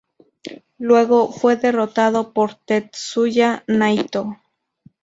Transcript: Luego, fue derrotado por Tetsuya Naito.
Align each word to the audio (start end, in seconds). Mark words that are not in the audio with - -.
Luego, 0.79 1.31
fue 1.31 1.57
derrotado 1.57 2.33
por 2.33 2.55
Tetsuya 2.55 3.63
Naito. 3.67 4.35